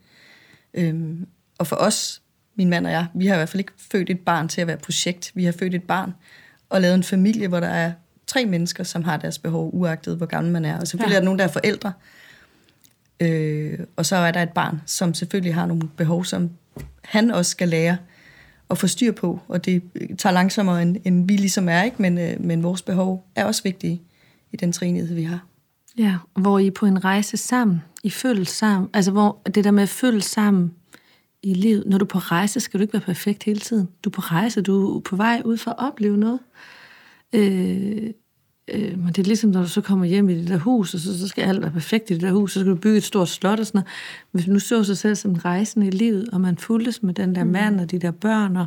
Øhm, 0.74 1.26
og 1.58 1.66
for 1.66 1.76
os, 1.76 2.21
min 2.56 2.70
mand 2.70 2.86
og 2.86 2.92
jeg, 2.92 3.06
vi 3.14 3.26
har 3.26 3.34
i 3.34 3.38
hvert 3.38 3.48
fald 3.48 3.60
ikke 3.60 3.72
født 3.92 4.10
et 4.10 4.20
barn 4.20 4.48
til 4.48 4.60
at 4.60 4.66
være 4.66 4.76
projekt. 4.76 5.32
Vi 5.34 5.44
har 5.44 5.52
født 5.52 5.74
et 5.74 5.82
barn 5.82 6.14
og 6.70 6.80
lavet 6.80 6.94
en 6.94 7.02
familie, 7.02 7.48
hvor 7.48 7.60
der 7.60 7.68
er 7.68 7.92
tre 8.26 8.46
mennesker, 8.46 8.84
som 8.84 9.04
har 9.04 9.16
deres 9.16 9.38
behov, 9.38 9.70
uagtet 9.72 10.16
hvor 10.16 10.26
gammel 10.26 10.52
man 10.52 10.64
er. 10.64 10.80
Og 10.80 10.88
selvfølgelig 10.88 11.12
ja. 11.12 11.16
er 11.16 11.20
der 11.20 11.24
nogen, 11.24 11.38
der 11.38 11.44
er 11.44 11.48
forældre. 11.48 11.92
Øh, 13.20 13.78
og 13.96 14.06
så 14.06 14.16
er 14.16 14.30
der 14.30 14.42
et 14.42 14.52
barn, 14.52 14.82
som 14.86 15.14
selvfølgelig 15.14 15.54
har 15.54 15.66
nogle 15.66 15.88
behov, 15.96 16.24
som 16.24 16.50
han 17.04 17.30
også 17.30 17.50
skal 17.50 17.68
lære 17.68 17.96
at 18.70 18.78
få 18.78 18.86
styr 18.86 19.12
på. 19.12 19.40
Og 19.48 19.64
det 19.64 19.82
tager 20.18 20.32
langsommere, 20.32 20.82
end, 20.82 20.96
end 21.04 21.28
vi 21.28 21.36
ligesom 21.36 21.68
er, 21.68 21.82
ikke? 21.82 22.02
Men, 22.02 22.18
øh, 22.18 22.40
men 22.40 22.62
vores 22.62 22.82
behov 22.82 23.26
er 23.36 23.44
også 23.44 23.62
vigtige 23.62 24.02
i 24.52 24.56
den 24.56 24.72
træenighed, 24.72 25.14
vi 25.14 25.22
har. 25.22 25.46
Ja, 25.98 26.16
hvor 26.36 26.58
I 26.58 26.66
er 26.66 26.70
på 26.70 26.86
en 26.86 27.04
rejse 27.04 27.36
sammen, 27.36 27.82
I 28.02 28.10
føles 28.10 28.48
sammen, 28.48 28.90
altså 28.94 29.10
hvor 29.10 29.42
det 29.54 29.64
der 29.64 29.70
med 29.70 29.82
at 29.82 29.88
føle 29.88 30.22
sammen 30.22 30.74
i 31.42 31.54
livet, 31.54 31.84
når 31.86 31.98
du 31.98 32.04
er 32.04 32.08
på 32.08 32.18
rejse, 32.18 32.60
skal 32.60 32.80
du 32.80 32.82
ikke 32.82 32.92
være 32.92 33.02
perfekt 33.02 33.42
hele 33.42 33.60
tiden. 33.60 33.88
Du 34.04 34.08
er 34.08 34.12
på 34.12 34.20
rejse, 34.20 34.62
du 34.62 34.96
er 34.96 35.00
på 35.00 35.16
vej 35.16 35.42
ud 35.44 35.56
for 35.56 35.70
at 35.70 35.78
opleve 35.78 36.16
noget. 36.16 36.40
Øh, 37.32 38.10
øh, 38.68 38.98
men 38.98 39.08
det 39.08 39.18
er 39.18 39.22
ligesom, 39.22 39.50
når 39.50 39.62
du 39.62 39.68
så 39.68 39.80
kommer 39.80 40.04
hjem 40.06 40.28
i 40.28 40.34
det 40.34 40.48
der 40.48 40.58
hus, 40.58 40.94
og 40.94 41.00
så, 41.00 41.18
så 41.18 41.28
skal 41.28 41.44
alt 41.44 41.62
være 41.62 41.70
perfekt 41.70 42.10
i 42.10 42.14
det 42.14 42.22
der 42.22 42.32
hus, 42.32 42.52
så 42.52 42.60
skal 42.60 42.70
du 42.70 42.76
bygge 42.76 42.96
et 42.96 43.04
stort 43.04 43.28
slot 43.28 43.60
og 43.60 43.66
sådan 43.66 43.78
noget. 43.78 43.88
Hvis 44.30 44.46
man 44.46 44.52
nu 44.52 44.58
så 44.58 44.84
sig 44.84 44.98
selv 44.98 45.14
som 45.14 45.30
en 45.30 45.44
rejsende 45.44 45.86
i 45.86 45.90
livet, 45.90 46.28
og 46.32 46.40
man 46.40 46.58
fuldtes 46.58 47.02
med 47.02 47.14
den 47.14 47.34
der 47.34 47.44
mand 47.44 47.80
og 47.80 47.90
de 47.90 47.98
der 47.98 48.10
børn, 48.10 48.56
og, 48.56 48.66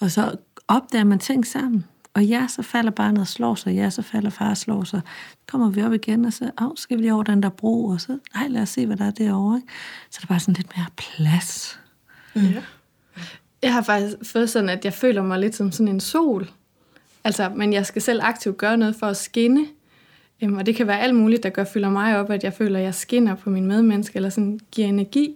og 0.00 0.10
så 0.10 0.36
opdager 0.68 1.04
man 1.04 1.18
ting 1.18 1.46
sammen. 1.46 1.84
Og 2.14 2.24
ja, 2.24 2.46
så 2.48 2.62
falder 2.62 2.90
barnet 2.90 3.20
og 3.20 3.26
slår 3.26 3.54
sig, 3.54 3.74
ja, 3.74 3.90
så 3.90 4.02
falder 4.02 4.30
far 4.30 4.50
og 4.50 4.56
slår 4.56 4.84
sig. 4.84 5.00
Så 5.30 5.46
kommer 5.46 5.70
vi 5.70 5.82
op 5.82 5.92
igen, 5.92 6.24
og 6.24 6.32
så 6.32 6.50
oh, 6.58 6.70
skal 6.76 6.96
vi 6.96 7.02
lige 7.02 7.14
over 7.14 7.22
den 7.22 7.42
der 7.42 7.48
bro, 7.48 7.84
og 7.84 8.00
så, 8.00 8.18
nej, 8.34 8.48
lad 8.48 8.62
os 8.62 8.68
se, 8.68 8.86
hvad 8.86 8.96
der 8.96 9.04
er 9.04 9.10
derovre. 9.10 9.56
Ikke? 9.56 9.68
Så 10.10 10.18
er 10.18 10.20
der 10.20 10.26
bare 10.26 10.40
sådan 10.40 10.54
lidt 10.54 10.76
mere 10.76 10.86
plads. 10.96 11.80
Mm. 12.36 12.42
Ja. 12.42 12.62
Jeg 13.62 13.72
har 13.72 13.82
faktisk 13.82 14.16
fået 14.32 14.50
sådan, 14.50 14.68
at 14.68 14.84
jeg 14.84 14.92
føler 14.92 15.22
mig 15.22 15.38
lidt 15.38 15.54
som 15.54 15.72
sådan 15.72 15.88
en 15.88 16.00
sol. 16.00 16.50
Altså, 17.24 17.48
men 17.48 17.72
jeg 17.72 17.86
skal 17.86 18.02
selv 18.02 18.20
aktivt 18.22 18.56
gøre 18.56 18.76
noget 18.76 18.96
for 18.96 19.06
at 19.06 19.16
skinne. 19.16 19.66
Øhm, 20.42 20.56
og 20.56 20.66
det 20.66 20.76
kan 20.76 20.86
være 20.86 21.00
alt 21.00 21.14
muligt, 21.14 21.42
der 21.42 21.50
gør 21.50 21.64
fylder 21.64 21.90
mig 21.90 22.18
op, 22.18 22.30
at 22.30 22.44
jeg 22.44 22.52
føler, 22.52 22.78
at 22.78 22.84
jeg 22.84 22.94
skinner 22.94 23.34
på 23.34 23.50
min 23.50 23.66
medmenneske, 23.66 24.16
eller 24.16 24.28
sådan 24.28 24.60
giver 24.72 24.88
energi. 24.88 25.34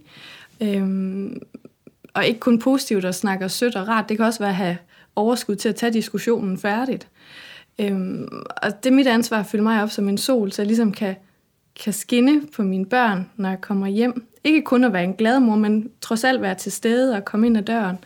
Øhm, 0.61 1.42
og 2.14 2.26
ikke 2.26 2.40
kun 2.40 2.59
positivt 2.59 3.04
og 3.04 3.14
snakker 3.14 3.49
sødt 3.49 3.76
og 3.76 3.88
rart. 3.88 4.09
Det 4.09 4.16
kan 4.16 4.26
også 4.26 4.38
være 4.38 4.49
at 4.49 4.57
have 4.57 4.78
overskud 5.16 5.57
til 5.57 5.69
at 5.69 5.76
tage 5.76 5.92
diskussionen 5.92 6.59
færdigt. 6.59 7.09
Øhm, 7.78 8.28
og 8.62 8.85
det 8.85 8.90
er 8.90 8.95
mit 8.95 9.07
ansvar 9.07 9.40
at 9.40 9.47
fylde 9.47 9.62
mig 9.62 9.83
op 9.83 9.90
som 9.90 10.09
en 10.09 10.19
sol, 10.19 10.52
så 10.52 10.62
jeg 10.62 10.66
ligesom 10.66 10.92
kan, 10.92 11.14
kan 11.85 11.92
skinne 11.92 12.42
på 12.57 12.62
mine 12.62 12.87
børn, 12.87 13.30
når 13.37 13.49
jeg 13.49 13.61
kommer 13.61 13.87
hjem. 13.87 14.26
Ikke 14.44 14.62
kun 14.62 14.85
at 14.85 14.92
være 14.92 15.04
en 15.04 15.14
glad 15.14 15.40
mor, 15.40 15.56
men 15.56 15.90
trods 16.00 16.25
alt 16.25 16.42
være 16.42 16.54
til 16.54 16.73
stede 16.73 17.16
og 17.16 17.25
komme 17.25 17.47
ind 17.47 17.56
ad 17.56 17.62
døren. 17.62 17.97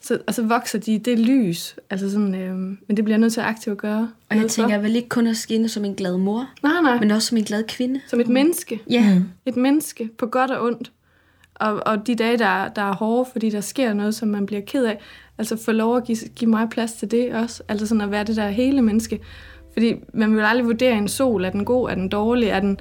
Så, 0.00 0.18
og 0.26 0.34
så 0.34 0.42
vokser 0.42 0.78
de 0.78 0.94
i 0.94 0.98
det 0.98 1.18
lys. 1.18 1.76
Altså 1.90 2.10
sådan, 2.10 2.34
øhm, 2.34 2.78
men 2.86 2.96
det 2.96 3.04
bliver 3.04 3.14
jeg 3.14 3.20
nødt 3.20 3.32
til 3.32 3.40
at 3.40 3.46
aktivt 3.46 3.72
at 3.72 3.78
gøre. 3.78 4.10
Og 4.30 4.36
jeg 4.36 4.46
tænker 4.46 4.74
for. 4.74 4.82
vel 4.82 4.96
ikke 4.96 5.08
kun 5.08 5.26
at 5.26 5.36
skinne 5.36 5.68
som 5.68 5.84
en 5.84 5.94
glad 5.94 6.16
mor, 6.16 6.48
Nej, 6.62 6.72
nej. 6.82 6.98
men 6.98 7.10
også 7.10 7.28
som 7.28 7.38
en 7.38 7.44
glad 7.44 7.64
kvinde. 7.68 8.00
Som 8.06 8.20
et 8.20 8.28
menneske. 8.28 8.80
Ja, 8.90 9.14
mm. 9.14 9.24
Et 9.46 9.56
menneske 9.56 10.10
på 10.18 10.26
godt 10.26 10.50
og 10.50 10.64
ondt. 10.66 10.92
Og, 11.54 11.86
og 11.86 12.06
de 12.06 12.14
dage, 12.14 12.38
der, 12.38 12.68
der 12.68 12.82
er 12.82 12.94
hårde, 12.94 13.30
fordi 13.32 13.50
der 13.50 13.60
sker 13.60 13.92
noget, 13.92 14.14
som 14.14 14.28
man 14.28 14.46
bliver 14.46 14.62
ked 14.66 14.84
af, 14.84 14.98
altså 15.38 15.56
få 15.56 15.72
lov 15.72 15.96
at 15.96 16.04
give, 16.04 16.18
give 16.36 16.50
mig 16.50 16.68
plads 16.70 16.92
til 16.92 17.10
det 17.10 17.34
også. 17.34 17.62
Altså 17.68 17.86
sådan 17.86 18.00
at 18.00 18.10
være 18.10 18.24
det 18.24 18.36
der 18.36 18.48
hele 18.48 18.82
menneske. 18.82 19.20
Fordi 19.72 19.94
man 20.14 20.36
vil 20.36 20.42
aldrig 20.42 20.66
vurdere 20.66 20.98
en 20.98 21.08
sol. 21.08 21.44
Er 21.44 21.50
den 21.50 21.64
god? 21.64 21.90
Er 21.90 21.94
den 21.94 22.08
dårlig? 22.08 22.48
Er 22.48 22.60
den, 22.60 22.80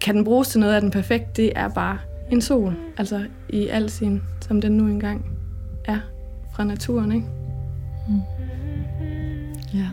kan 0.00 0.16
den 0.16 0.24
bruges 0.24 0.48
til 0.48 0.60
noget? 0.60 0.76
Er 0.76 0.80
den 0.80 0.90
perfekt? 0.90 1.36
Det 1.36 1.52
er 1.56 1.68
bare 1.68 1.98
en 2.30 2.40
sol. 2.40 2.74
Altså 2.96 3.26
i 3.48 3.68
al 3.68 3.90
sin, 3.90 4.22
som 4.40 4.60
den 4.60 4.72
nu 4.72 4.86
engang 4.86 5.26
er 5.84 5.98
fra 6.54 6.64
naturen, 6.64 7.12
ikke? 7.12 7.26
Ja. 9.74 9.88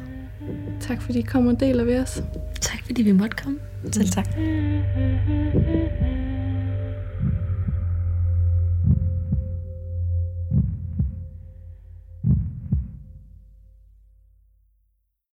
Tak 0.80 1.02
fordi 1.02 1.20
I 1.20 1.22
kommer 1.22 1.52
og 1.52 1.60
deler 1.60 1.84
ved 1.84 2.00
os. 2.00 2.24
tak 2.62 2.84
fordi 2.86 3.02
vi 3.02 3.12
måtte 3.12 3.36
komme. 3.36 3.60
Selv 3.92 4.10
tak. 4.10 4.28